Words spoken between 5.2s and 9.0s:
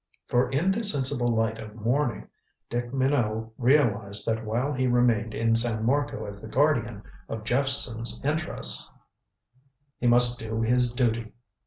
in San Marco as the guardian of Jephson's interests,